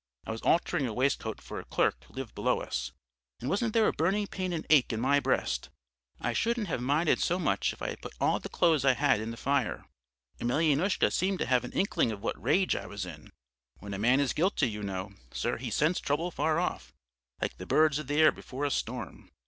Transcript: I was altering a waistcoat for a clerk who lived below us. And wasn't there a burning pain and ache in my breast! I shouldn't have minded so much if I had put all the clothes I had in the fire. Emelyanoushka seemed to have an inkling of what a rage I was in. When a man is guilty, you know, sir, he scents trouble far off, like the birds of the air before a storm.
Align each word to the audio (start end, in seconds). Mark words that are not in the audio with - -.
I 0.25 0.31
was 0.31 0.41
altering 0.41 0.87
a 0.87 0.93
waistcoat 0.95 1.39
for 1.39 1.59
a 1.59 1.65
clerk 1.65 2.05
who 2.05 2.15
lived 2.15 2.33
below 2.33 2.59
us. 2.59 2.91
And 3.39 3.51
wasn't 3.51 3.73
there 3.73 3.85
a 3.87 3.93
burning 3.93 4.25
pain 4.25 4.51
and 4.51 4.65
ache 4.71 4.91
in 4.91 4.99
my 4.99 5.19
breast! 5.19 5.69
I 6.19 6.33
shouldn't 6.33 6.69
have 6.69 6.81
minded 6.81 7.19
so 7.19 7.37
much 7.37 7.71
if 7.71 7.83
I 7.83 7.89
had 7.89 8.01
put 8.01 8.15
all 8.19 8.39
the 8.39 8.49
clothes 8.49 8.83
I 8.83 8.95
had 8.95 9.19
in 9.21 9.29
the 9.29 9.37
fire. 9.37 9.85
Emelyanoushka 10.39 11.11
seemed 11.13 11.37
to 11.37 11.45
have 11.45 11.63
an 11.63 11.73
inkling 11.73 12.11
of 12.11 12.23
what 12.23 12.37
a 12.37 12.39
rage 12.39 12.75
I 12.75 12.87
was 12.87 13.05
in. 13.05 13.31
When 13.77 13.93
a 13.93 13.99
man 13.99 14.19
is 14.19 14.33
guilty, 14.33 14.67
you 14.71 14.81
know, 14.81 15.11
sir, 15.31 15.57
he 15.57 15.69
scents 15.69 15.99
trouble 15.99 16.31
far 16.31 16.59
off, 16.59 16.91
like 17.39 17.57
the 17.59 17.67
birds 17.67 17.99
of 17.99 18.07
the 18.07 18.15
air 18.15 18.31
before 18.31 18.65
a 18.65 18.71
storm. 18.71 19.29